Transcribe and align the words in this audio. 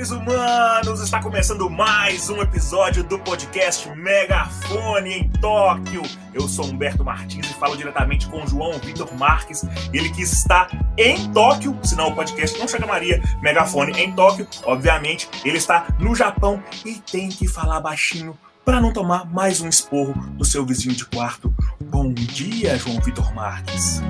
seres 0.00 0.10
humanos! 0.12 1.00
Está 1.02 1.22
começando 1.22 1.68
mais 1.68 2.30
um 2.30 2.40
episódio 2.40 3.04
do 3.04 3.18
podcast 3.18 3.86
Megafone 3.90 5.12
em 5.12 5.28
Tóquio. 5.28 6.00
Eu 6.32 6.48
sou 6.48 6.64
Humberto 6.64 7.04
Martins 7.04 7.50
e 7.50 7.54
falo 7.54 7.76
diretamente 7.76 8.26
com 8.28 8.46
João 8.46 8.78
Vitor 8.78 9.12
Marques, 9.14 9.62
ele 9.92 10.08
que 10.10 10.22
está 10.22 10.68
em 10.96 11.30
Tóquio, 11.32 11.78
senão 11.82 12.08
o 12.08 12.14
podcast 12.14 12.58
não 12.58 12.66
chamaria 12.66 13.22
Megafone 13.42 13.92
em 14.00 14.10
Tóquio. 14.12 14.46
Obviamente, 14.64 15.28
ele 15.44 15.58
está 15.58 15.88
no 15.98 16.14
Japão 16.14 16.62
e 16.84 16.94
tem 16.94 17.28
que 17.28 17.46
falar 17.46 17.80
baixinho 17.80 18.38
para 18.64 18.80
não 18.80 18.94
tomar 18.94 19.26
mais 19.26 19.60
um 19.60 19.68
esporro 19.68 20.14
do 20.30 20.46
seu 20.46 20.64
vizinho 20.64 20.94
de 20.94 21.04
quarto. 21.04 21.54
Bom 21.78 22.10
dia, 22.10 22.78
João 22.78 23.00
Vitor 23.00 23.34
Marques. 23.34 24.00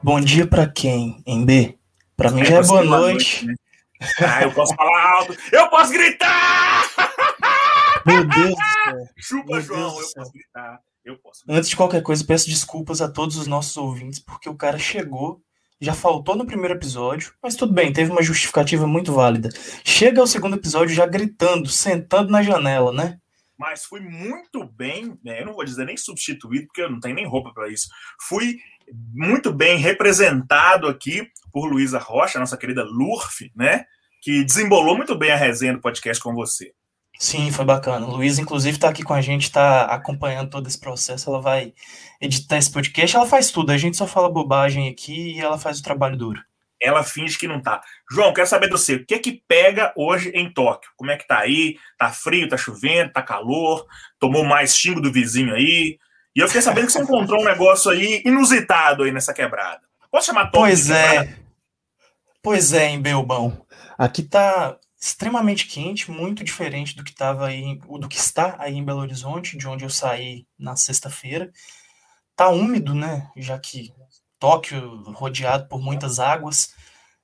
Bom 0.00 0.20
dia 0.20 0.46
para 0.46 0.68
quem, 0.68 1.22
em 1.26 1.44
B? 1.44 1.79
Para 2.20 2.32
mim 2.32 2.44
já 2.44 2.56
é 2.56 2.62
boa 2.62 2.84
noite. 2.84 3.46
noite 3.46 3.46
né? 3.46 3.54
Ah, 4.20 4.42
eu 4.42 4.52
posso 4.52 4.74
falar 4.74 5.10
alto, 5.10 5.34
eu 5.50 5.70
posso 5.70 5.90
gritar! 5.90 6.84
Meu 8.04 8.26
Deus 8.26 8.50
do 8.50 8.56
céu. 8.56 9.08
Chupa, 9.16 9.52
Meu 9.52 9.60
João, 9.62 9.98
eu 9.98 10.06
posso 10.14 10.32
gritar. 10.32 10.80
Eu 11.02 11.16
posso. 11.16 11.44
Antes 11.48 11.70
de 11.70 11.76
qualquer 11.76 12.02
coisa, 12.02 12.22
peço 12.22 12.46
desculpas 12.46 13.00
a 13.00 13.10
todos 13.10 13.38
os 13.38 13.46
nossos 13.46 13.74
ouvintes, 13.78 14.18
porque 14.18 14.50
o 14.50 14.54
cara 14.54 14.78
chegou, 14.78 15.40
já 15.80 15.94
faltou 15.94 16.36
no 16.36 16.44
primeiro 16.44 16.74
episódio, 16.74 17.32
mas 17.42 17.56
tudo 17.56 17.72
bem, 17.72 17.90
teve 17.90 18.10
uma 18.10 18.22
justificativa 18.22 18.86
muito 18.86 19.14
válida. 19.14 19.48
Chega 19.82 20.20
ao 20.20 20.26
segundo 20.26 20.56
episódio 20.56 20.94
já 20.94 21.06
gritando, 21.06 21.70
sentando 21.70 22.30
na 22.30 22.42
janela, 22.42 22.92
né? 22.92 23.18
Mas 23.56 23.84
fui 23.84 24.00
muito 24.00 24.66
bem, 24.66 25.18
né? 25.24 25.40
eu 25.40 25.46
não 25.46 25.54
vou 25.54 25.64
dizer 25.64 25.86
nem 25.86 25.96
substituído, 25.96 26.66
porque 26.66 26.82
eu 26.82 26.90
não 26.90 27.00
tenho 27.00 27.14
nem 27.14 27.26
roupa 27.26 27.50
para 27.54 27.68
isso. 27.68 27.88
Fui 28.28 28.58
muito 29.12 29.52
bem 29.52 29.78
representado 29.78 30.86
aqui 30.86 31.28
por 31.52 31.70
Luísa 31.70 31.98
Rocha, 31.98 32.38
nossa 32.38 32.56
querida 32.56 32.84
Lurf, 32.84 33.50
né? 33.54 33.84
Que 34.22 34.44
desembolou 34.44 34.96
muito 34.96 35.14
bem 35.16 35.30
a 35.30 35.36
resenha 35.36 35.72
do 35.72 35.80
podcast 35.80 36.22
com 36.22 36.34
você. 36.34 36.72
Sim, 37.18 37.50
foi 37.50 37.66
bacana. 37.66 38.06
Luísa, 38.06 38.40
inclusive, 38.40 38.76
está 38.76 38.88
aqui 38.88 39.02
com 39.02 39.12
a 39.12 39.20
gente, 39.20 39.42
está 39.42 39.82
acompanhando 39.82 40.48
todo 40.48 40.66
esse 40.66 40.80
processo. 40.80 41.28
Ela 41.28 41.40
vai 41.40 41.74
editar 42.18 42.56
esse 42.56 42.70
podcast, 42.70 43.14
ela 43.14 43.26
faz 43.26 43.50
tudo. 43.50 43.72
A 43.72 43.76
gente 43.76 43.96
só 43.96 44.06
fala 44.06 44.30
bobagem 44.30 44.88
aqui 44.88 45.36
e 45.36 45.40
ela 45.40 45.58
faz 45.58 45.80
o 45.80 45.82
trabalho 45.82 46.16
duro. 46.16 46.40
Ela 46.80 47.02
finge 47.02 47.36
que 47.36 47.46
não 47.46 47.60
tá. 47.60 47.82
João, 48.10 48.32
quero 48.32 48.46
saber 48.46 48.68
do 48.68 48.78
você. 48.78 48.94
O 48.94 49.04
que 49.04 49.14
é 49.14 49.18
que 49.18 49.42
pega 49.46 49.92
hoje 49.94 50.30
em 50.30 50.50
Tóquio? 50.50 50.90
Como 50.96 51.10
é 51.10 51.16
que 51.18 51.26
tá 51.26 51.40
aí? 51.40 51.76
Tá 51.98 52.10
frio, 52.10 52.48
tá 52.48 52.56
chovendo, 52.56 53.12
tá 53.12 53.22
calor? 53.22 53.86
Tomou 54.18 54.42
mais 54.42 54.74
xingo 54.74 54.98
do 54.98 55.12
vizinho 55.12 55.54
aí? 55.54 55.98
E 56.40 56.42
eu 56.42 56.48
fiquei 56.48 56.62
sabendo 56.62 56.86
que 56.86 56.92
você 56.94 57.02
encontrou 57.02 57.42
um 57.42 57.44
negócio 57.44 57.90
aí 57.90 58.22
inusitado 58.24 59.02
aí 59.02 59.12
nessa 59.12 59.34
quebrada. 59.34 59.82
Posso 60.10 60.28
chamar 60.28 60.50
Tom 60.50 60.60
Pois 60.60 60.88
é. 60.88 61.36
Pois 62.42 62.72
é, 62.72 62.88
em 62.88 62.98
Belbão. 62.98 63.60
Aqui 63.98 64.22
tá 64.22 64.78
extremamente 64.98 65.66
quente, 65.66 66.10
muito 66.10 66.42
diferente 66.42 66.96
do 66.96 67.04
que 67.04 67.10
estava 67.10 67.46
aí, 67.46 67.78
do 67.78 68.08
que 68.08 68.16
está 68.16 68.56
aí 68.58 68.74
em 68.74 68.82
Belo 68.82 69.00
Horizonte, 69.00 69.58
de 69.58 69.68
onde 69.68 69.84
eu 69.84 69.90
saí 69.90 70.46
na 70.58 70.76
sexta-feira. 70.76 71.52
Tá 72.34 72.48
úmido, 72.48 72.94
né? 72.94 73.28
Já 73.36 73.58
que 73.58 73.92
Tóquio 74.38 75.02
rodeado 75.12 75.68
por 75.68 75.78
muitas 75.78 76.18
águas. 76.18 76.74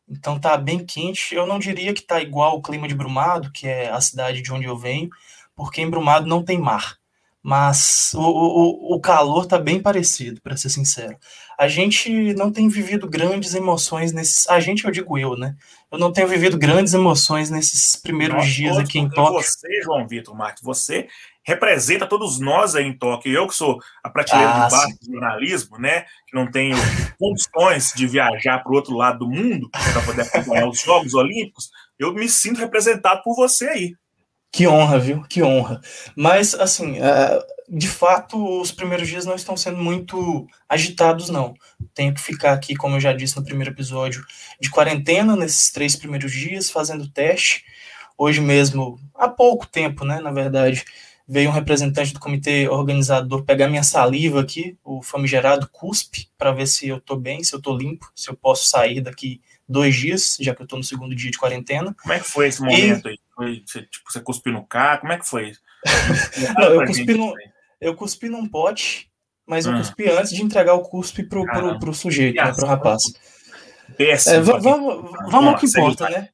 Então 0.07 0.39
tá 0.39 0.59
bem 0.59 0.85
quente. 0.85 1.35
Eu 1.35 1.47
não 1.47 1.59
diria 1.59 1.95
que 1.95 2.03
tá 2.03 2.21
igual 2.21 2.59
o 2.59 2.63
clima 2.63 2.87
de 2.87 2.95
Brumado, 2.95 3.51
que 3.51 3.67
é 3.67 3.89
a 3.89 3.99
cidade 3.99 4.43
de 4.43 4.53
onde 4.53 4.67
eu 4.67 4.77
venho, 4.77 5.09
porque 5.55 5.81
em 5.81 5.89
Brumado 5.89 6.27
não 6.27 6.45
tem 6.45 6.59
mar 6.59 6.99
mas 7.47 8.13
o, 8.13 8.21
o, 8.21 8.97
o 8.97 9.01
calor 9.01 9.45
está 9.45 9.57
bem 9.57 9.81
parecido, 9.81 10.43
para 10.43 10.57
ser 10.57 10.69
sincero. 10.69 11.17
A 11.57 11.69
gente 11.69 12.35
não 12.35 12.51
tem 12.51 12.69
vivido 12.69 13.09
grandes 13.09 13.55
emoções 13.55 14.13
nesses. 14.13 14.49
A 14.49 14.59
gente, 14.59 14.85
eu 14.85 14.91
digo 14.91 15.17
eu, 15.17 15.37
né? 15.37 15.55
Eu 15.93 15.97
não 15.97 16.13
tenho 16.13 16.27
vivido 16.27 16.59
grandes 16.59 16.93
emoções 16.93 17.49
nesses 17.49 17.95
primeiros 17.95 18.39
nós 18.39 18.49
dias 18.49 18.77
aqui 18.77 18.99
em 18.99 19.09
Tóquio. 19.09 19.41
Você, 19.41 19.81
João 19.81 20.09
Vitor 20.09 20.35
Marques, 20.35 20.61
você 20.61 21.07
representa 21.45 22.05
todos 22.05 22.41
nós 22.41 22.75
aí 22.75 22.85
em 22.85 22.99
Tóquio. 22.99 23.33
Eu 23.33 23.47
que 23.47 23.55
sou 23.55 23.79
a 24.03 24.11
prateleira 24.11 24.51
ah, 24.51 24.65
de 24.65 24.75
baixo 24.75 24.97
do 25.01 25.13
jornalismo, 25.13 25.79
né? 25.79 26.01
Que 26.27 26.35
não 26.35 26.51
tenho 26.51 26.77
condições 27.17 27.93
de 27.95 28.09
viajar 28.09 28.59
para 28.59 28.73
o 28.73 28.75
outro 28.75 28.97
lado 28.97 29.21
do 29.21 29.31
mundo 29.31 29.71
para 29.71 30.03
poder 30.03 30.23
acompanhar 30.23 30.69
os 30.69 30.81
Jogos 30.81 31.15
Olímpicos, 31.15 31.71
eu 31.97 32.13
me 32.13 32.29
sinto 32.29 32.59
representado 32.59 33.23
por 33.23 33.37
você 33.37 33.69
aí. 33.69 33.95
Que 34.53 34.67
honra, 34.67 34.99
viu? 34.99 35.23
Que 35.23 35.43
honra. 35.43 35.81
Mas, 36.17 36.55
assim, 36.55 36.99
é, 36.99 37.39
de 37.69 37.89
fato, 37.89 38.61
os 38.61 38.71
primeiros 38.71 39.09
dias 39.09 39.27
não 39.27 39.35
estão 39.35 39.57
sendo 39.57 39.79
muito 39.79 40.47
agitados, 40.69 41.29
não. 41.29 41.55
Tenho 41.95 42.15
que 42.15 42.21
ficar 42.21 42.53
aqui, 42.53 42.75
como 42.75 42.97
eu 42.97 43.01
já 43.01 43.13
disse 43.13 43.37
no 43.37 43.45
primeiro 43.45 43.73
episódio, 43.73 44.25
de 44.61 44.71
quarentena 44.71 45.37
nesses 45.37 45.71
três 45.71 45.97
primeiros 45.97 46.33
dias, 46.33 46.71
fazendo 46.71 47.11
teste. 47.11 47.65
Hoje 48.17 48.41
mesmo, 48.41 48.99
há 49.15 49.29
pouco 49.29 49.67
tempo, 49.67 50.05
né, 50.05 50.21
na 50.21 50.31
verdade, 50.31 50.85
veio 51.29 51.51
um 51.51 51.53
representante 51.53 52.15
do 52.15 52.21
comitê 52.21 52.69
organizador 52.69 53.45
pegar 53.45 53.69
minha 53.69 53.83
saliva 53.83 54.41
aqui, 54.41 54.79
o 54.85 55.03
famigerado 55.03 55.69
CUSP, 55.69 56.29
para 56.39 56.53
ver 56.53 56.67
se 56.67 56.89
eu 56.89 56.99
estou 56.99 57.19
bem, 57.19 57.43
se 57.43 57.53
eu 57.53 57.59
estou 57.59 57.77
limpo, 57.77 58.11
se 58.15 58.31
eu 58.31 58.37
posso 58.37 58.69
sair 58.69 59.01
daqui 59.01 59.41
dois 59.69 59.95
dias, 59.95 60.37
já 60.41 60.55
que 60.55 60.63
eu 60.63 60.65
estou 60.65 60.79
no 60.79 60.85
segundo 60.85 61.15
dia 61.15 61.31
de 61.31 61.39
quarentena. 61.39 61.95
Como 62.01 62.15
é 62.15 62.21
que 62.21 62.27
foi 62.27 62.49
esse 62.49 62.63
momento 62.63 63.09
e... 63.09 63.11
aí? 63.11 63.19
Foi, 63.37 63.63
você, 63.65 63.83
tipo, 63.83 64.11
você 64.11 64.21
cuspiu 64.21 64.53
no 64.53 64.67
carro? 64.67 65.01
Como 65.01 65.13
é 65.13 65.19
que 65.19 65.29
foi? 65.29 65.53
Não, 66.59 66.73
eu, 66.73 66.87
cuspi 66.87 67.15
no, 67.15 67.35
eu 67.81 67.95
cuspi 67.95 68.29
num 68.31 68.49
pote, 68.49 69.13
mas 69.47 69.67
eu 69.67 69.73
hum. 69.73 69.79
cuspi 69.79 70.09
antes 70.09 70.31
de 70.31 70.43
entregar 70.43 70.73
o 70.73 70.83
cuspe 70.83 71.23
pro, 71.23 71.45
pro, 71.45 71.79
pro 71.79 71.95
sujeito, 71.95 72.43
né, 72.43 72.53
pro 72.53 72.67
rapaz. 72.67 73.03
Péssimo. 73.97 74.35
É, 74.35 74.41
vamos, 74.41 75.13
vamos 75.31 75.53
ao 75.53 75.59
que 75.59 75.67
importa, 75.67 76.09
né? 76.09 76.31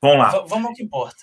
Vamos 0.00 0.18
lá. 0.18 0.30
V 0.30 0.44
vamos 0.48 0.68
ao 0.68 0.74
que 0.74 0.82
importa. 0.82 1.16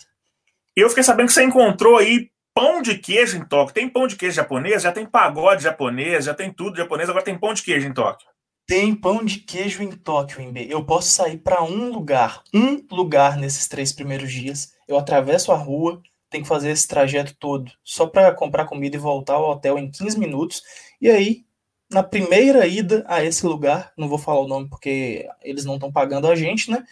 Eu 0.76 0.88
fiquei 0.90 1.04
sabendo 1.04 1.28
que 1.28 1.34
você 1.34 1.44
encontrou 1.44 1.98
aí 1.98 2.30
pão 2.54 2.82
de 2.82 2.98
queijo 2.98 3.38
em 3.38 3.46
Tóquio. 3.46 3.74
Tem 3.74 3.90
pão 3.90 4.08
de 4.08 4.16
queijo 4.16 4.36
japonês, 4.36 4.84
já 4.84 4.92
tem 4.92 5.06
pagode 5.06 5.64
japonês, 5.64 6.26
já 6.26 6.34
tem 6.34 6.54
tudo 6.54 6.78
japonês, 6.78 7.10
agora 7.10 7.26
tem 7.26 7.38
pão 7.38 7.54
de 7.54 7.64
queijo 7.64 7.88
em 7.88 7.94
Tóquio. 7.94 8.28
Tem 8.68 8.96
pão 8.96 9.26
de 9.26 9.40
queijo 9.40 9.84
em 9.84 9.92
Tóquio, 9.92 10.42
em 10.42 10.52
B. 10.52 10.68
Eu 10.70 10.86
posso 10.86 11.10
sair 11.10 11.38
para 11.38 11.64
um 11.64 11.92
lugar, 11.92 12.44
um 12.54 12.86
lugar 12.92 13.36
nesses 13.36 13.68
três 13.68 13.92
primeiros 13.92 14.32
dias 14.32 14.73
eu 14.88 14.98
atravesso 14.98 15.52
a 15.52 15.56
rua, 15.56 16.02
tenho 16.30 16.44
que 16.44 16.50
fazer 16.50 16.72
esse 16.72 16.88
trajeto 16.88 17.36
todo 17.36 17.72
só 17.84 18.08
para 18.08 18.34
comprar 18.34 18.66
comida 18.66 18.96
e 18.96 19.00
voltar 19.00 19.36
ao 19.36 19.52
hotel 19.52 19.78
em 19.78 19.90
15 19.90 20.20
minutos. 20.20 20.64
E 21.00 21.10
aí, 21.10 21.46
na 21.92 22.02
primeira 22.02 22.66
ida 22.66 23.06
a 23.08 23.24
esse 23.24 23.46
lugar, 23.46 23.94
não 23.96 24.10
vou 24.10 24.18
falar 24.18 24.42
o 24.42 24.48
nome 24.48 24.68
porque 24.68 25.30
eles 25.42 25.64
não 25.64 25.76
estão 25.76 25.92
pagando 25.92 26.28
a 26.28 26.36
gente, 26.36 26.72
né? 26.72 26.84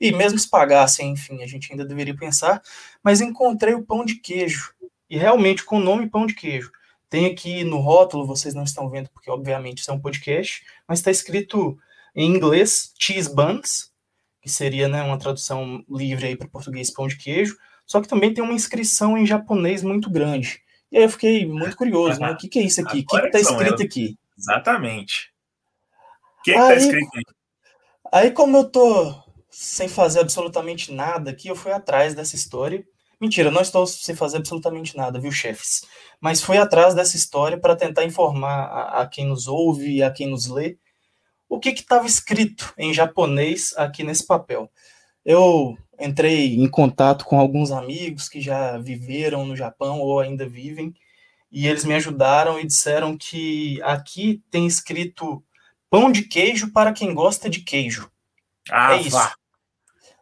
E 0.00 0.12
mesmo 0.12 0.38
se 0.38 0.48
pagassem, 0.48 1.10
enfim, 1.10 1.42
a 1.42 1.46
gente 1.46 1.70
ainda 1.70 1.84
deveria 1.84 2.16
pensar, 2.16 2.62
mas 3.02 3.20
encontrei 3.20 3.74
o 3.74 3.84
pão 3.84 4.04
de 4.04 4.16
queijo. 4.16 4.72
E 5.08 5.16
realmente 5.16 5.64
com 5.64 5.76
o 5.76 5.82
nome 5.82 6.08
pão 6.08 6.26
de 6.26 6.34
queijo. 6.34 6.70
Tem 7.08 7.26
aqui 7.26 7.64
no 7.64 7.78
rótulo, 7.78 8.26
vocês 8.26 8.54
não 8.54 8.64
estão 8.64 8.90
vendo 8.90 9.08
porque 9.10 9.30
obviamente 9.30 9.78
isso 9.78 9.90
é 9.90 9.94
um 9.94 10.00
podcast, 10.00 10.62
mas 10.86 10.98
está 10.98 11.10
escrito 11.10 11.78
em 12.14 12.26
inglês 12.26 12.92
cheese 12.98 13.32
buns, 13.32 13.87
que 14.48 14.54
seria 14.54 14.88
né, 14.88 15.02
uma 15.02 15.18
tradução 15.18 15.84
livre 15.90 16.34
para 16.34 16.48
português 16.48 16.90
pão 16.90 17.06
de 17.06 17.16
queijo, 17.16 17.54
só 17.86 18.00
que 18.00 18.08
também 18.08 18.32
tem 18.32 18.42
uma 18.42 18.54
inscrição 18.54 19.16
em 19.16 19.26
japonês 19.26 19.82
muito 19.82 20.10
grande. 20.10 20.60
E 20.90 20.96
aí 20.96 21.04
eu 21.04 21.10
fiquei 21.10 21.46
muito 21.46 21.76
curioso, 21.76 22.18
né? 22.18 22.30
O 22.30 22.36
que, 22.36 22.48
que 22.48 22.58
é 22.58 22.62
isso 22.62 22.80
aqui? 22.80 23.00
O 23.00 23.06
que 23.06 23.26
está 23.26 23.38
escrito 23.38 23.82
aqui? 23.82 24.16
Exatamente. 24.36 25.30
O 26.40 26.42
que 26.42 26.50
está 26.52 26.74
escrito 26.74 27.10
aí? 27.14 27.22
Aí, 28.10 28.30
como 28.30 28.56
eu 28.56 28.64
tô 28.64 29.14
sem 29.50 29.86
fazer 29.86 30.20
absolutamente 30.20 30.92
nada 30.92 31.30
aqui, 31.30 31.48
eu 31.48 31.56
fui 31.56 31.72
atrás 31.72 32.14
dessa 32.14 32.34
história. 32.36 32.82
Mentira, 33.20 33.50
não 33.50 33.60
estou 33.60 33.86
sem 33.86 34.14
fazer 34.14 34.38
absolutamente 34.38 34.96
nada, 34.96 35.20
viu, 35.20 35.30
chefes? 35.30 35.84
Mas 36.18 36.40
fui 36.40 36.56
atrás 36.56 36.94
dessa 36.94 37.16
história 37.16 37.58
para 37.58 37.76
tentar 37.76 38.04
informar 38.04 38.64
a, 38.64 39.02
a, 39.02 39.06
quem 39.06 39.26
nos 39.26 39.46
ouve 39.46 39.96
e 39.96 40.02
a 40.02 40.10
quem 40.10 40.26
nos 40.26 40.46
lê 40.46 40.78
o 41.48 41.58
que 41.58 41.70
estava 41.70 42.06
escrito 42.06 42.72
em 42.76 42.92
japonês 42.92 43.72
aqui 43.76 44.04
nesse 44.04 44.26
papel. 44.26 44.70
Eu 45.24 45.76
entrei 45.98 46.54
em 46.54 46.68
contato 46.68 47.24
com 47.24 47.38
alguns 47.38 47.70
amigos 47.70 48.28
que 48.28 48.40
já 48.40 48.78
viveram 48.78 49.44
no 49.46 49.56
Japão 49.56 50.00
ou 50.00 50.20
ainda 50.20 50.48
vivem, 50.48 50.94
e 51.50 51.66
eles 51.66 51.84
me 51.84 51.94
ajudaram 51.94 52.60
e 52.60 52.66
disseram 52.66 53.16
que 53.16 53.80
aqui 53.82 54.42
tem 54.50 54.66
escrito 54.66 55.42
pão 55.90 56.12
de 56.12 56.22
queijo 56.22 56.72
para 56.72 56.92
quem 56.92 57.14
gosta 57.14 57.48
de 57.48 57.60
queijo. 57.60 58.10
Ah, 58.70 58.94
é 58.96 59.00
isso. 59.00 59.10
Vá. 59.10 59.34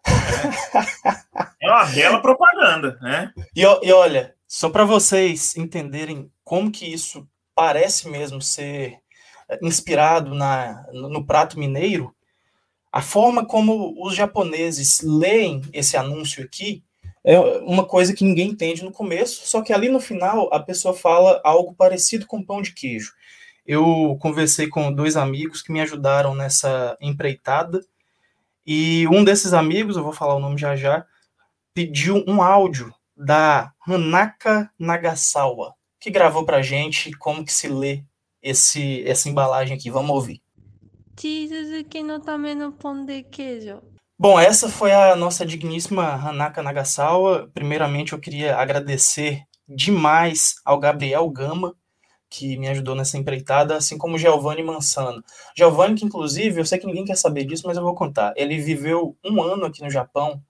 É 1.60 1.68
uma 1.68 1.84
bela 1.86 2.22
propaganda, 2.22 2.96
né? 3.02 3.32
E, 3.54 3.62
e 3.62 3.92
olha, 3.92 4.36
só 4.46 4.70
para 4.70 4.84
vocês 4.84 5.56
entenderem 5.56 6.30
como 6.44 6.70
que 6.70 6.86
isso 6.86 7.28
parece 7.54 8.08
mesmo 8.08 8.40
ser 8.40 9.00
inspirado 9.62 10.34
na, 10.34 10.86
no 10.92 11.24
prato 11.24 11.58
mineiro, 11.58 12.14
a 12.90 13.02
forma 13.02 13.44
como 13.44 13.94
os 14.04 14.14
japoneses 14.14 15.02
leem 15.02 15.62
esse 15.72 15.96
anúncio 15.96 16.42
aqui 16.42 16.82
é 17.26 17.38
uma 17.38 17.84
coisa 17.84 18.14
que 18.14 18.24
ninguém 18.24 18.50
entende 18.50 18.84
no 18.84 18.92
começo, 18.92 19.48
só 19.48 19.60
que 19.60 19.72
ali 19.72 19.88
no 19.88 19.98
final 19.98 20.48
a 20.54 20.60
pessoa 20.60 20.94
fala 20.94 21.40
algo 21.44 21.74
parecido 21.74 22.24
com 22.24 22.40
pão 22.40 22.62
de 22.62 22.72
queijo. 22.72 23.12
Eu 23.66 24.16
conversei 24.20 24.68
com 24.68 24.92
dois 24.92 25.16
amigos 25.16 25.60
que 25.60 25.72
me 25.72 25.80
ajudaram 25.80 26.36
nessa 26.36 26.96
empreitada 27.00 27.84
E 28.64 29.08
um 29.08 29.24
desses 29.24 29.52
amigos, 29.52 29.96
eu 29.96 30.04
vou 30.04 30.12
falar 30.12 30.36
o 30.36 30.40
nome 30.40 30.56
já 30.56 30.76
já, 30.76 31.04
pediu 31.74 32.24
um 32.28 32.40
áudio 32.40 32.94
da 33.16 33.72
Hanaka 33.86 34.70
Nagasawa, 34.78 35.74
que 35.98 36.10
gravou 36.10 36.46
pra 36.46 36.62
gente 36.62 37.10
como 37.12 37.44
que 37.44 37.52
se 37.52 37.66
lê 37.66 38.04
esse, 38.42 39.02
essa 39.06 39.28
embalagem 39.28 39.76
aqui. 39.76 39.90
Vamos 39.90 40.10
ouvir. 40.10 40.40
Bom, 44.18 44.40
essa 44.40 44.68
foi 44.68 44.92
a 44.92 45.14
nossa 45.14 45.44
digníssima 45.44 46.04
Hanaka 46.04 46.62
Nagasawa. 46.62 47.50
Primeiramente, 47.52 48.12
eu 48.12 48.18
queria 48.18 48.56
agradecer 48.56 49.42
demais 49.68 50.54
ao 50.64 50.78
Gabriel 50.78 51.28
Gama, 51.28 51.74
que 52.30 52.56
me 52.56 52.68
ajudou 52.68 52.94
nessa 52.94 53.18
empreitada, 53.18 53.76
assim 53.76 53.98
como 53.98 54.18
Giovanni 54.18 54.62
Mansano. 54.62 55.22
Giovanni, 55.56 55.96
que 55.96 56.04
inclusive, 56.04 56.60
eu 56.60 56.64
sei 56.64 56.78
que 56.78 56.86
ninguém 56.86 57.04
quer 57.04 57.16
saber 57.16 57.44
disso, 57.44 57.64
mas 57.66 57.76
eu 57.76 57.82
vou 57.82 57.94
contar. 57.94 58.32
Ele 58.36 58.58
viveu 58.58 59.16
um 59.24 59.42
ano 59.42 59.66
aqui 59.66 59.82
no 59.82 59.90
Japão 59.90 60.42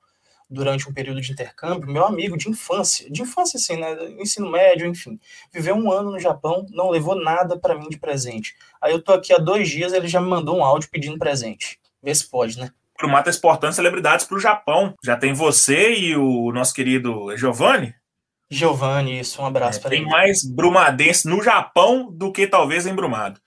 durante 0.49 0.89
um 0.89 0.93
período 0.93 1.21
de 1.21 1.33
intercâmbio, 1.33 1.91
meu 1.91 2.05
amigo 2.05 2.37
de 2.37 2.49
infância, 2.49 3.11
de 3.11 3.23
infância 3.23 3.59
assim, 3.59 3.77
né, 3.77 3.97
ensino 4.19 4.51
médio, 4.51 4.87
enfim, 4.87 5.19
viveu 5.53 5.75
um 5.75 5.91
ano 5.91 6.13
no 6.13 6.21
Japão, 6.21 6.67
não 6.71 6.91
levou 6.91 7.15
nada 7.17 7.59
para 7.59 7.75
mim 7.75 7.89
de 7.89 7.99
presente. 7.99 8.55
Aí 8.81 8.93
eu 8.93 9.03
tô 9.03 9.13
aqui 9.13 9.33
há 9.33 9.39
dois 9.39 9.69
dias, 9.69 9.93
ele 9.93 10.09
já 10.09 10.21
me 10.21 10.29
mandou 10.29 10.59
um 10.59 10.65
áudio 10.65 10.89
pedindo 10.91 11.19
presente. 11.19 11.79
Vê 12.03 12.15
se 12.15 12.29
pode, 12.29 12.59
né? 12.59 12.71
O 13.03 13.09
Mata 13.09 13.29
exportando 13.29 13.75
celebridades 13.75 14.25
para 14.25 14.37
o 14.37 14.41
Japão. 14.41 14.95
Já 15.05 15.17
tem 15.17 15.35
você 15.35 15.93
e 15.93 16.17
o 16.17 16.51
nosso 16.51 16.73
querido 16.73 17.37
Giovanni, 17.37 17.95
Giovanni, 18.49 19.19
isso, 19.19 19.43
um 19.43 19.47
abraço 19.47 19.79
é, 19.79 19.83
para 19.83 19.95
ele. 19.95 20.05
Tem 20.05 20.11
mais 20.11 20.45
brumadense 20.45 21.29
no 21.29 21.43
Japão 21.43 22.11
do 22.13 22.31
que 22.31 22.47
talvez 22.47 22.87
em 22.87 22.95
Brumado. 22.95 23.41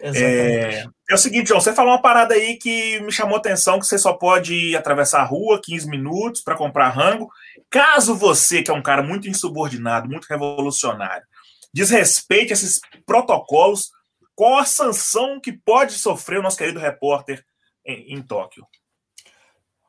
É, 0.00 0.84
é, 1.10 1.14
o 1.14 1.18
seguinte, 1.18 1.48
João, 1.48 1.60
você 1.60 1.72
falou 1.72 1.92
uma 1.92 2.02
parada 2.02 2.34
aí 2.34 2.56
que 2.56 3.00
me 3.00 3.10
chamou 3.10 3.36
atenção, 3.36 3.78
que 3.78 3.86
você 3.86 3.98
só 3.98 4.12
pode 4.12 4.76
atravessar 4.76 5.20
a 5.20 5.24
rua 5.24 5.60
15 5.62 5.88
minutos 5.88 6.42
para 6.42 6.56
comprar 6.56 6.90
rango. 6.90 7.30
Caso 7.70 8.14
você, 8.14 8.62
que 8.62 8.70
é 8.70 8.74
um 8.74 8.82
cara 8.82 9.02
muito 9.02 9.28
insubordinado, 9.28 10.08
muito 10.08 10.26
revolucionário, 10.26 11.26
desrespeite 11.72 12.52
esses 12.52 12.80
protocolos, 13.06 13.90
qual 14.34 14.58
a 14.58 14.64
sanção 14.64 15.40
que 15.40 15.52
pode 15.52 15.94
sofrer 15.94 16.38
o 16.38 16.42
nosso 16.42 16.58
querido 16.58 16.78
repórter 16.78 17.42
em, 17.84 18.14
em 18.14 18.22
Tóquio? 18.22 18.66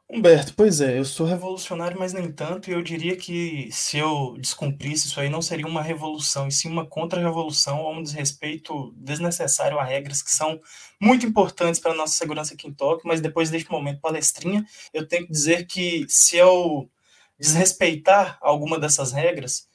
Humberto, 0.10 0.54
pois 0.56 0.80
é, 0.80 0.98
eu 0.98 1.04
sou 1.04 1.26
revolucionário, 1.26 2.00
mas 2.00 2.14
nem 2.14 2.32
tanto, 2.32 2.70
e 2.70 2.74
eu 2.74 2.82
diria 2.82 3.18
que 3.18 3.70
se 3.74 3.98
eu 3.98 4.38
descumprisse 4.40 5.08
isso 5.08 5.20
aí 5.20 5.28
não 5.28 5.42
seria 5.42 5.68
uma 5.68 5.82
revolução, 5.82 6.48
e 6.48 6.52
sim 6.52 6.70
uma 6.70 6.86
contra-revolução 6.86 7.82
ou 7.82 7.94
um 7.94 8.02
desrespeito 8.02 8.94
desnecessário 8.96 9.78
a 9.78 9.84
regras 9.84 10.22
que 10.22 10.32
são 10.32 10.62
muito 11.00 11.26
importantes 11.26 11.78
para 11.82 11.92
a 11.92 11.96
nossa 11.96 12.14
segurança 12.14 12.54
aqui 12.54 12.70
em 12.70 12.74
Tóquio, 12.74 13.06
mas 13.06 13.20
depois 13.20 13.50
deste 13.50 13.70
momento 13.70 14.00
palestrinha, 14.00 14.66
eu 14.94 15.06
tenho 15.06 15.26
que 15.26 15.32
dizer 15.34 15.68
que 15.68 16.06
se 16.08 16.38
eu 16.38 16.90
desrespeitar 17.38 18.38
alguma 18.42 18.80
dessas 18.80 19.12
regras, 19.12 19.68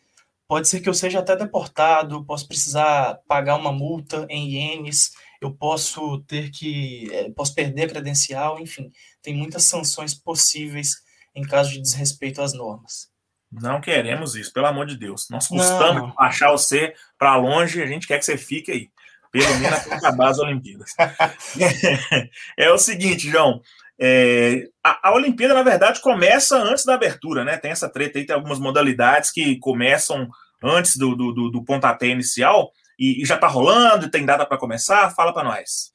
pode 0.48 0.66
ser 0.66 0.80
que 0.80 0.88
eu 0.88 0.94
seja 0.94 1.18
até 1.18 1.36
deportado, 1.36 2.24
posso 2.24 2.48
precisar 2.48 3.20
pagar 3.28 3.56
uma 3.56 3.70
multa 3.70 4.26
em 4.30 4.50
ienes, 4.54 5.12
eu 5.42 5.50
posso 5.50 6.20
ter 6.22 6.50
que. 6.50 7.08
É, 7.12 7.30
posso 7.30 7.52
perder 7.52 7.84
a 7.84 7.88
credencial, 7.88 8.60
enfim, 8.60 8.92
tem 9.20 9.34
muitas 9.34 9.64
sanções 9.64 10.14
possíveis 10.14 11.02
em 11.34 11.42
caso 11.42 11.72
de 11.72 11.80
desrespeito 11.80 12.40
às 12.40 12.52
normas. 12.54 13.10
Não 13.50 13.80
queremos 13.80 14.36
isso, 14.36 14.52
pelo 14.52 14.66
amor 14.66 14.86
de 14.86 14.96
Deus. 14.96 15.26
Nós 15.28 15.48
custamos 15.48 16.14
achar 16.16 16.52
você 16.52 16.94
para 17.18 17.36
longe, 17.36 17.82
a 17.82 17.86
gente 17.86 18.06
quer 18.06 18.18
que 18.18 18.24
você 18.24 18.38
fique 18.38 18.70
aí. 18.70 18.88
Pelo 19.32 19.58
menos 19.58 19.78
até 19.78 19.94
acabar 19.94 20.28
as 20.28 20.38
Olimpíadas. 20.38 20.90
é 22.56 22.70
o 22.70 22.78
seguinte, 22.78 23.28
João. 23.28 23.60
É, 23.98 24.68
a, 24.82 25.08
a, 25.08 25.14
Olimpíada, 25.14 25.54
na 25.54 25.62
verdade, 25.62 26.00
começa 26.00 26.56
antes 26.56 26.84
da 26.84 26.94
abertura, 26.94 27.44
né? 27.44 27.56
Tem 27.56 27.70
essa 27.70 27.88
treta 27.88 28.18
aí, 28.18 28.26
tem 28.26 28.34
algumas 28.34 28.58
modalidades 28.58 29.30
que 29.30 29.58
começam 29.58 30.28
antes 30.62 30.96
do, 30.96 31.16
do, 31.16 31.32
do, 31.32 31.50
do 31.50 31.64
pontapé 31.64 32.06
inicial 32.06 32.70
e, 32.98 33.22
e 33.22 33.24
já 33.24 33.34
está 33.34 33.46
rolando, 33.46 34.10
tem 34.10 34.24
data 34.24 34.46
para 34.46 34.58
começar? 34.58 35.10
Fala 35.10 35.32
para 35.32 35.44
nós. 35.44 35.92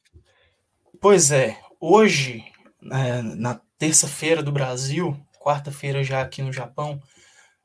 Pois 1.00 1.32
é, 1.32 1.58
hoje, 1.80 2.44
é, 2.92 3.22
na 3.22 3.60
terça-feira 3.78 4.42
do 4.42 4.52
Brasil, 4.52 5.18
quarta-feira 5.40 6.04
já 6.04 6.22
aqui 6.22 6.42
no 6.42 6.52
Japão, 6.52 7.00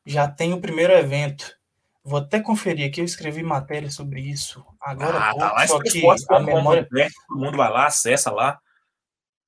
já 0.05 0.29
tem 0.29 0.53
o 0.53 0.61
primeiro 0.61 0.93
evento. 0.93 1.57
Vou 2.05 2.19
até 2.19 2.41
conferir 2.41 2.89
aqui, 2.89 3.01
eu 3.01 3.05
escrevi 3.05 3.43
matéria 3.43 3.91
sobre 3.91 4.21
isso 4.21 4.65
agora. 4.81 5.19
Ah, 5.19 5.35
tá 5.35 5.53
lá 5.53 5.67
só 5.67 5.79
que 5.79 6.03
a 6.31 6.41
memória. 6.41 6.87
Todo 7.29 7.39
mundo 7.39 7.57
vai 7.57 7.71
lá, 7.71 7.87
acessa 7.87 8.31
lá. 8.31 8.59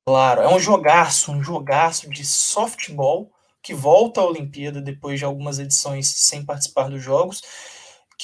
Claro, 0.06 0.42
é 0.42 0.48
um 0.48 0.60
jogaço, 0.60 1.32
um 1.32 1.42
jogaço 1.42 2.08
de 2.08 2.25
softball 2.25 3.32
que 3.62 3.75
volta 3.75 4.20
à 4.20 4.25
Olimpíada 4.25 4.81
depois 4.81 5.19
de 5.19 5.25
algumas 5.25 5.58
edições 5.58 6.08
sem 6.08 6.44
participar 6.44 6.90
dos 6.90 7.02
jogos 7.02 7.42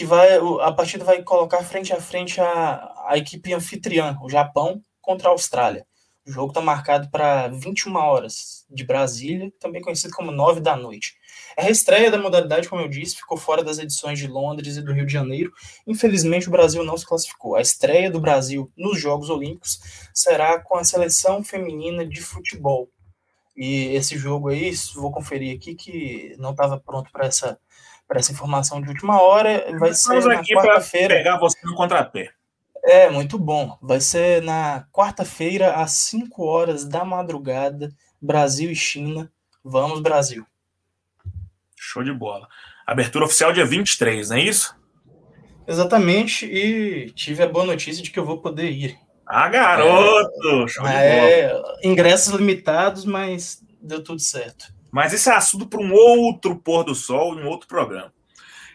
que 0.00 0.06
vai 0.06 0.38
a 0.62 0.72
partida 0.72 1.04
vai 1.04 1.22
colocar 1.22 1.62
frente 1.62 1.92
a 1.92 2.00
frente 2.00 2.40
a, 2.40 2.90
a 3.06 3.18
equipe 3.18 3.52
anfitriã, 3.52 4.16
o 4.22 4.30
Japão, 4.30 4.82
contra 4.98 5.28
a 5.28 5.32
Austrália. 5.32 5.86
O 6.26 6.32
jogo 6.32 6.48
está 6.48 6.62
marcado 6.62 7.10
para 7.10 7.48
21 7.48 7.94
horas 7.96 8.64
de 8.70 8.82
Brasília, 8.82 9.52
também 9.60 9.82
conhecido 9.82 10.14
como 10.14 10.30
9 10.30 10.62
da 10.62 10.74
noite. 10.74 11.16
É 11.54 11.66
a 11.66 11.70
estreia 11.70 12.10
da 12.10 12.16
modalidade, 12.16 12.66
como 12.66 12.80
eu 12.80 12.88
disse, 12.88 13.16
ficou 13.16 13.36
fora 13.36 13.62
das 13.62 13.78
edições 13.78 14.18
de 14.18 14.26
Londres 14.26 14.78
e 14.78 14.82
do 14.82 14.94
Rio 14.94 15.04
de 15.04 15.12
Janeiro. 15.12 15.52
Infelizmente, 15.86 16.48
o 16.48 16.50
Brasil 16.50 16.82
não 16.82 16.96
se 16.96 17.04
classificou. 17.04 17.54
A 17.54 17.60
estreia 17.60 18.10
do 18.10 18.22
Brasil 18.22 18.72
nos 18.78 18.98
Jogos 18.98 19.28
Olímpicos 19.28 19.80
será 20.14 20.58
com 20.62 20.78
a 20.78 20.84
seleção 20.84 21.44
feminina 21.44 22.06
de 22.06 22.22
futebol. 22.22 22.88
E 23.54 23.94
esse 23.94 24.16
jogo 24.16 24.48
aí, 24.48 24.72
vou 24.94 25.12
conferir 25.12 25.54
aqui 25.54 25.74
que 25.74 26.34
não 26.38 26.52
estava 26.52 26.80
pronto 26.80 27.12
para 27.12 27.26
essa 27.26 27.58
para 28.10 28.18
essa 28.18 28.32
informação 28.32 28.82
de 28.82 28.88
última 28.88 29.22
hora. 29.22 29.64
Vai 29.78 29.90
Estamos 29.90 30.24
ser 30.24 30.32
aqui 30.32 30.52
para 30.52 30.80
pegar 30.80 31.38
você 31.38 31.56
no 31.64 31.76
contrapé. 31.76 32.32
É, 32.82 33.08
muito 33.08 33.38
bom. 33.38 33.78
Vai 33.80 34.00
ser 34.00 34.42
na 34.42 34.84
quarta-feira, 34.90 35.74
às 35.76 35.92
5 35.92 36.44
horas 36.44 36.84
da 36.84 37.04
madrugada, 37.04 37.88
Brasil 38.20 38.68
e 38.68 38.74
China. 38.74 39.30
Vamos, 39.62 40.00
Brasil. 40.00 40.44
Show 41.76 42.02
de 42.02 42.12
bola. 42.12 42.48
Abertura 42.84 43.26
oficial 43.26 43.52
dia 43.52 43.64
23, 43.64 44.30
não 44.30 44.36
é 44.38 44.40
isso? 44.40 44.74
Exatamente, 45.68 46.46
e 46.46 47.12
tive 47.12 47.44
a 47.44 47.48
boa 47.48 47.64
notícia 47.64 48.02
de 48.02 48.10
que 48.10 48.18
eu 48.18 48.24
vou 48.24 48.38
poder 48.38 48.70
ir. 48.70 48.98
Ah, 49.24 49.48
garoto! 49.48 50.64
É, 50.64 50.66
Show 50.66 50.84
de 50.84 50.92
é, 50.92 51.48
bola. 51.48 51.78
Ingressos 51.84 52.34
limitados, 52.34 53.04
mas 53.04 53.62
deu 53.80 54.02
tudo 54.02 54.20
certo. 54.20 54.79
Mas 54.90 55.12
esse 55.12 55.28
é 55.28 55.34
assunto 55.34 55.66
para 55.66 55.80
um 55.80 55.92
outro 55.92 56.56
pôr 56.56 56.84
do 56.84 56.94
sol, 56.94 57.36
um 57.36 57.46
outro 57.46 57.68
programa. 57.68 58.12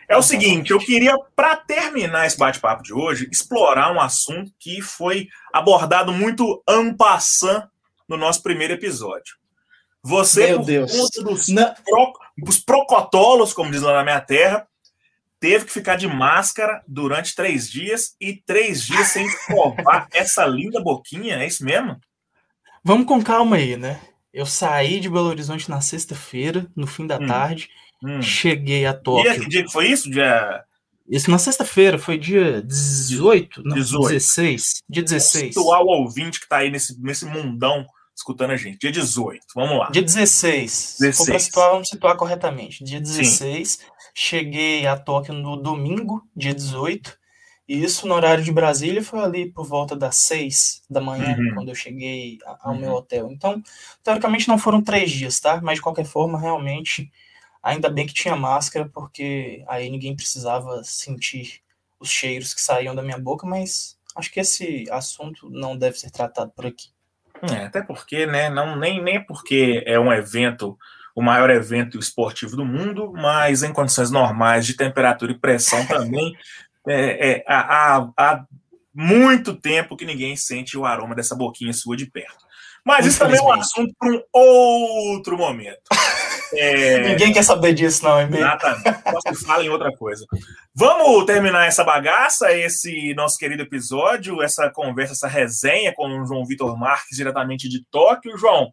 É 0.07 0.15
o 0.15 0.21
seguinte, 0.21 0.71
eu 0.71 0.77
queria, 0.77 1.17
para 1.35 1.55
terminar 1.55 2.27
esse 2.27 2.37
bate-papo 2.37 2.83
de 2.83 2.93
hoje, 2.93 3.27
explorar 3.31 3.91
um 3.91 3.99
assunto 3.99 4.51
que 4.59 4.81
foi 4.81 5.27
abordado 5.51 6.11
muito 6.11 6.63
en 6.69 6.93
passant 6.95 7.67
no 8.07 8.15
nosso 8.15 8.43
primeiro 8.43 8.73
episódio. 8.73 9.35
Você, 10.03 10.47
Meu 10.47 10.59
por 10.59 10.65
Deus. 10.65 10.91
conta 10.91 11.23
dos, 11.23 11.47
pro, 11.83 12.13
dos 12.37 12.59
procotolos, 12.59 13.51
como 13.51 13.71
diz 13.71 13.81
lá 13.81 13.93
na 13.93 14.03
minha 14.03 14.21
terra, 14.21 14.67
teve 15.39 15.65
que 15.65 15.71
ficar 15.71 15.95
de 15.95 16.07
máscara 16.07 16.83
durante 16.87 17.33
três 17.33 17.69
dias 17.69 18.15
e 18.21 18.35
três 18.35 18.83
dias 18.83 19.07
sem 19.07 19.27
provar 19.47 20.07
essa 20.13 20.45
linda 20.45 20.79
boquinha, 20.79 21.37
é 21.37 21.47
isso 21.47 21.65
mesmo? 21.65 21.99
Vamos 22.83 23.07
com 23.07 23.23
calma 23.23 23.55
aí, 23.55 23.75
né? 23.75 23.99
Eu 24.35 24.45
saí 24.45 24.99
de 24.99 25.09
Belo 25.09 25.29
Horizonte 25.29 25.69
na 25.69 25.79
sexta-feira, 25.79 26.67
no 26.75 26.85
fim 26.85 27.07
da 27.07 27.17
hum, 27.17 27.25
tarde. 27.25 27.69
Hum. 28.03 28.21
Cheguei 28.21 28.85
a 28.85 28.93
Tóquio. 28.93 29.31
Dia, 29.31 29.39
que 29.39 29.47
dia 29.47 29.63
que 29.63 29.71
foi 29.71 29.87
isso? 29.87 30.11
Dia. 30.11 30.61
Isso 31.07 31.31
na 31.31 31.37
sexta-feira, 31.37 31.97
foi 31.97 32.17
dia 32.17 32.61
18, 32.61 33.63
não, 33.63 33.73
18. 33.73 34.09
16. 34.09 34.83
Dia 34.89 35.03
16. 35.03 35.55
O 35.55 35.63
ouvinte 35.85 36.41
que 36.41 36.49
tá 36.49 36.57
aí 36.57 36.69
nesse, 36.69 37.01
nesse 37.01 37.23
mundão 37.25 37.85
escutando 38.13 38.51
a 38.51 38.57
gente. 38.57 38.77
Dia 38.77 38.91
18, 38.91 39.39
vamos 39.55 39.79
lá. 39.79 39.89
Dia 39.89 40.01
16. 40.01 40.97
16. 40.99 41.15
Se 41.15 41.31
for 41.31 41.39
situar, 41.39 41.71
vamos 41.71 41.87
situar 41.87 42.17
corretamente. 42.17 42.83
Dia 42.83 42.99
16, 42.99 43.69
Sim. 43.69 43.85
cheguei 44.13 44.85
a 44.85 44.97
Tóquio 44.97 45.33
no 45.33 45.55
domingo, 45.55 46.21
dia 46.35 46.53
18. 46.53 47.17
E 47.67 47.83
isso 47.83 48.07
no 48.07 48.13
horário 48.13 48.43
de 48.43 48.51
Brasília 48.51 49.03
foi 49.03 49.19
ali 49.19 49.51
por 49.51 49.65
volta 49.65 49.95
das 49.95 50.17
seis 50.17 50.83
da 50.89 51.01
manhã, 51.01 51.35
uhum. 51.37 51.55
quando 51.55 51.69
eu 51.69 51.75
cheguei 51.75 52.37
ao 52.61 52.73
uhum. 52.73 52.79
meu 52.79 52.91
hotel. 52.93 53.31
Então, 53.31 53.61
teoricamente 54.03 54.47
não 54.47 54.57
foram 54.57 54.81
três 54.81 55.09
dias, 55.09 55.39
tá? 55.39 55.59
Mas 55.61 55.75
de 55.75 55.81
qualquer 55.81 56.05
forma, 56.05 56.39
realmente, 56.39 57.11
ainda 57.63 57.89
bem 57.89 58.05
que 58.05 58.13
tinha 58.13 58.35
máscara, 58.35 58.87
porque 58.93 59.63
aí 59.67 59.89
ninguém 59.89 60.15
precisava 60.15 60.83
sentir 60.83 61.61
os 61.99 62.09
cheiros 62.09 62.53
que 62.53 62.61
saíam 62.61 62.93
da 62.93 63.01
minha 63.01 63.17
boca, 63.17 63.47
mas 63.47 63.97
acho 64.15 64.31
que 64.31 64.39
esse 64.39 64.85
assunto 64.91 65.49
não 65.49 65.75
deve 65.75 65.97
ser 65.97 66.11
tratado 66.11 66.51
por 66.51 66.67
aqui. 66.67 66.89
É, 67.41 67.65
até 67.65 67.81
porque, 67.81 68.25
né? 68.25 68.49
Não, 68.49 68.75
nem, 68.75 69.03
nem 69.03 69.23
porque 69.23 69.83
é 69.85 69.99
um 69.99 70.11
evento, 70.11 70.77
o 71.13 71.21
maior 71.21 71.49
evento 71.49 71.99
esportivo 71.99 72.55
do 72.55 72.65
mundo, 72.65 73.11
mas 73.13 73.63
em 73.63 73.73
condições 73.73 74.09
normais 74.09 74.65
de 74.65 74.75
temperatura 74.75 75.31
e 75.31 75.37
pressão 75.37 75.85
também. 75.87 76.35
É, 76.87 77.31
é, 77.31 77.43
há, 77.47 78.07
há 78.17 78.45
muito 78.93 79.53
tempo 79.53 79.97
que 79.97 80.05
ninguém 80.05 80.35
sente 80.35 80.77
o 80.77 80.85
aroma 80.85 81.15
dessa 81.15 81.35
boquinha 81.35 81.73
sua 81.73 81.97
de 81.97 82.05
perto. 82.05 82.45
Mas 82.83 83.05
isso 83.05 83.17
também 83.17 83.39
é 83.39 83.41
um 83.41 83.51
assunto 83.51 83.93
para 83.97 84.09
um 84.09 84.21
outro 84.33 85.37
momento. 85.37 85.81
É... 86.53 87.09
Ninguém 87.09 87.33
quer 87.33 87.43
saber 87.43 87.73
disso, 87.73 88.03
não, 88.03 88.21
hein, 88.21 88.29
Exatamente. 88.31 89.03
Posso 89.03 89.27
que 89.27 89.45
fala 89.45 89.63
em 89.63 89.69
outra 89.69 89.91
coisa. 89.91 90.25
Vamos 90.73 91.25
terminar 91.25 91.65
essa 91.65 91.83
bagaça, 91.83 92.53
esse 92.53 93.13
nosso 93.15 93.37
querido 93.37 93.63
episódio, 93.63 94.41
essa 94.41 94.69
conversa, 94.69 95.13
essa 95.13 95.27
resenha 95.27 95.91
com 95.93 96.07
o 96.07 96.25
João 96.25 96.45
Vitor 96.45 96.77
Marques, 96.77 97.17
diretamente 97.17 97.67
de 97.67 97.83
Tóquio. 97.91 98.37
João, 98.37 98.71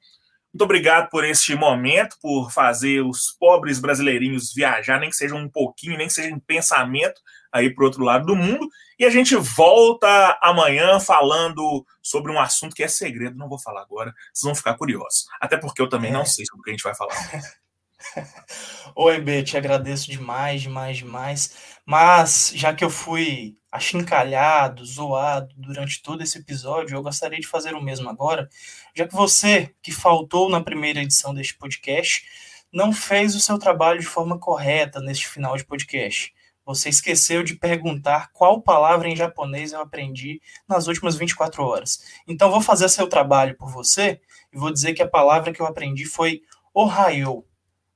muito 0.52 0.64
obrigado 0.64 1.08
por 1.08 1.24
este 1.24 1.54
momento, 1.54 2.16
por 2.20 2.52
fazer 2.52 3.00
os 3.00 3.34
pobres 3.40 3.80
brasileirinhos 3.80 4.52
viajar, 4.54 5.00
nem 5.00 5.08
que 5.08 5.16
seja 5.16 5.34
um 5.34 5.48
pouquinho, 5.48 5.96
nem 5.96 6.06
que 6.06 6.12
seja 6.12 6.28
em 6.28 6.38
pensamento, 6.38 7.18
aí 7.52 7.72
para 7.72 7.82
o 7.82 7.86
outro 7.86 8.02
lado 8.02 8.26
do 8.26 8.34
mundo. 8.34 8.68
E 8.98 9.04
a 9.04 9.10
gente 9.10 9.36
volta 9.36 10.38
amanhã 10.40 10.98
falando 10.98 11.84
sobre 12.00 12.32
um 12.32 12.40
assunto 12.40 12.74
que 12.74 12.82
é 12.82 12.88
segredo, 12.88 13.36
não 13.36 13.48
vou 13.48 13.58
falar 13.58 13.82
agora, 13.82 14.14
vocês 14.32 14.44
vão 14.44 14.54
ficar 14.54 14.74
curiosos. 14.74 15.26
Até 15.40 15.56
porque 15.56 15.82
eu 15.82 15.88
também 15.88 16.10
é. 16.10 16.14
não 16.14 16.24
sei 16.24 16.46
sobre 16.46 16.60
o 16.60 16.64
que 16.64 16.70
a 16.70 16.72
gente 16.72 16.82
vai 16.82 16.94
falar. 16.94 17.14
Oi, 18.96 19.20
B, 19.20 19.42
te 19.42 19.56
agradeço 19.56 20.10
demais, 20.10 20.62
demais, 20.62 20.96
demais. 20.98 21.56
Mas 21.84 22.52
já 22.54 22.74
que 22.74 22.84
eu 22.84 22.90
fui 22.90 23.56
achincalhado, 23.70 24.84
zoado 24.84 25.54
durante 25.56 26.02
todo 26.02 26.22
esse 26.22 26.38
episódio, 26.38 26.94
eu 26.94 27.02
gostaria 27.02 27.40
de 27.40 27.46
fazer 27.46 27.74
o 27.74 27.82
mesmo 27.82 28.08
agora, 28.08 28.48
já 28.94 29.08
que 29.08 29.14
você, 29.14 29.74
que 29.82 29.90
faltou 29.90 30.50
na 30.50 30.60
primeira 30.60 31.00
edição 31.00 31.32
deste 31.32 31.54
podcast, 31.54 32.24
não 32.72 32.92
fez 32.92 33.34
o 33.34 33.40
seu 33.40 33.58
trabalho 33.58 34.00
de 34.00 34.06
forma 34.06 34.38
correta 34.38 35.00
neste 35.00 35.26
final 35.26 35.56
de 35.56 35.64
podcast. 35.64 36.34
Você 36.64 36.88
esqueceu 36.88 37.42
de 37.42 37.56
perguntar 37.56 38.30
qual 38.32 38.62
palavra 38.62 39.08
em 39.08 39.16
japonês 39.16 39.72
eu 39.72 39.80
aprendi 39.80 40.40
nas 40.68 40.86
últimas 40.86 41.16
24 41.16 41.64
horas. 41.64 42.02
Então 42.26 42.50
vou 42.50 42.60
fazer 42.60 42.88
seu 42.88 43.08
trabalho 43.08 43.56
por 43.56 43.68
você 43.68 44.20
e 44.52 44.58
vou 44.58 44.72
dizer 44.72 44.94
que 44.94 45.02
a 45.02 45.08
palavra 45.08 45.52
que 45.52 45.60
eu 45.60 45.66
aprendi 45.66 46.04
foi 46.04 46.42
Ohio, 46.72 47.44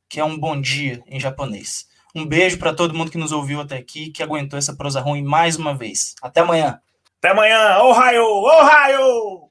que 0.08 0.20
é 0.20 0.24
um 0.24 0.38
bom 0.38 0.60
dia 0.60 1.02
em 1.06 1.20
japonês. 1.20 1.88
Um 2.14 2.26
beijo 2.26 2.58
para 2.58 2.72
todo 2.72 2.94
mundo 2.94 3.10
que 3.10 3.18
nos 3.18 3.30
ouviu 3.30 3.60
até 3.60 3.76
aqui, 3.76 4.10
que 4.10 4.22
aguentou 4.22 4.58
essa 4.58 4.74
prosa 4.74 5.00
ruim 5.00 5.22
mais 5.22 5.56
uma 5.56 5.74
vez. 5.74 6.14
Até 6.22 6.40
amanhã. 6.40 6.80
Até 7.18 7.30
amanhã. 7.30 7.78
Ohio! 7.78 8.24
Ohio! 8.24 9.50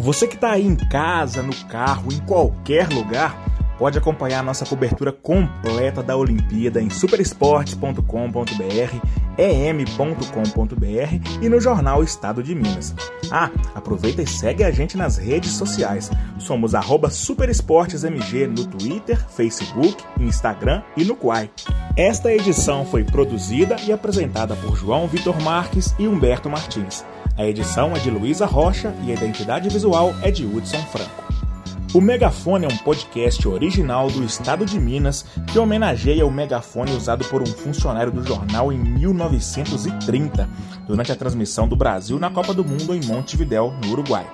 Você 0.00 0.26
que 0.26 0.34
está 0.34 0.52
aí 0.52 0.66
em 0.66 0.74
casa, 0.74 1.42
no 1.42 1.54
carro, 1.66 2.10
em 2.10 2.18
qualquer 2.20 2.88
lugar, 2.88 3.36
pode 3.78 3.98
acompanhar 3.98 4.42
nossa 4.42 4.64
cobertura 4.64 5.12
completa 5.12 6.02
da 6.02 6.16
Olimpíada 6.16 6.80
em 6.80 6.88
superesportes.com.br, 6.88 8.00
em.com.br 9.36 11.42
e 11.42 11.48
no 11.50 11.60
jornal 11.60 12.02
Estado 12.02 12.42
de 12.42 12.54
Minas. 12.54 12.94
Ah, 13.30 13.50
aproveita 13.74 14.22
e 14.22 14.26
segue 14.26 14.64
a 14.64 14.70
gente 14.70 14.96
nas 14.96 15.18
redes 15.18 15.52
sociais. 15.52 16.10
Somos 16.38 16.72
superesportesmg 17.10 18.46
no 18.46 18.64
Twitter, 18.64 19.22
Facebook, 19.28 20.02
Instagram 20.18 20.82
e 20.96 21.04
no 21.04 21.14
Quai. 21.14 21.50
Esta 21.94 22.32
edição 22.32 22.86
foi 22.86 23.04
produzida 23.04 23.76
e 23.86 23.92
apresentada 23.92 24.56
por 24.56 24.76
João 24.76 25.06
Vitor 25.06 25.38
Marques 25.42 25.94
e 25.98 26.08
Humberto 26.08 26.48
Martins. 26.48 27.04
A 27.36 27.46
edição 27.46 27.94
é 27.96 27.98
de 27.98 28.10
Luísa 28.10 28.46
Rocha 28.46 28.94
e 29.04 29.10
a 29.10 29.14
identidade 29.14 29.68
visual 29.68 30.14
é 30.22 30.30
de 30.30 30.44
Hudson 30.44 30.82
Franco. 30.86 31.30
O 31.92 32.00
Megafone 32.00 32.66
é 32.66 32.68
um 32.68 32.76
podcast 32.76 33.48
original 33.48 34.08
do 34.08 34.22
estado 34.22 34.64
de 34.64 34.78
Minas 34.78 35.24
que 35.50 35.58
homenageia 35.58 36.24
o 36.24 36.30
megafone 36.30 36.92
usado 36.92 37.24
por 37.24 37.42
um 37.42 37.46
funcionário 37.46 38.12
do 38.12 38.22
jornal 38.22 38.72
em 38.72 38.78
1930, 38.78 40.48
durante 40.86 41.10
a 41.10 41.16
transmissão 41.16 41.66
do 41.66 41.74
Brasil 41.74 42.16
na 42.18 42.30
Copa 42.30 42.54
do 42.54 42.64
Mundo 42.64 42.94
em 42.94 43.04
Montevidéu, 43.04 43.74
no 43.82 43.90
Uruguai. 43.90 44.24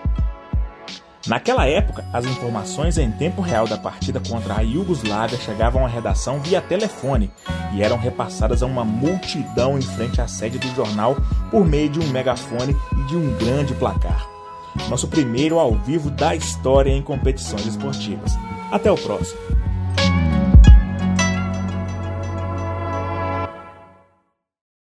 Naquela 1.27 1.67
época, 1.67 2.05
as 2.13 2.25
informações 2.25 2.99
em 2.99 3.11
tempo 3.11 3.43
real 3.43 3.67
da 3.67 3.77
partida 3.77 4.21
contra 4.21 4.59
a 4.59 4.61
Iugoslávia 4.61 5.39
chegavam 5.39 5.85
à 5.85 5.89
redação 5.89 6.41
via 6.41 6.61
telefone 6.61 7.31
e 7.75 7.83
eram 7.83 7.99
repassadas 7.99 8.63
a 8.63 8.67
uma 8.67 8.85
multidão 8.85 9.77
em 9.77 9.83
frente 9.83 10.21
à 10.21 10.29
sede 10.29 10.59
do 10.59 10.75
jornal 10.75 11.17
por 11.51 11.65
meio 11.65 11.89
de 11.89 11.99
um 11.99 12.07
megafone 12.09 12.77
e 12.93 13.03
de 13.09 13.17
um 13.17 13.37
grande 13.37 13.75
placar 13.75 14.37
nosso 14.89 15.09
primeiro 15.09 15.59
ao 15.59 15.75
vivo 15.75 16.11
da 16.11 16.35
história 16.35 16.91
em 16.91 17.03
competições 17.03 17.67
esportivas. 17.67 18.33
Até 18.71 18.91
o 18.91 18.97
próximo! 18.97 19.56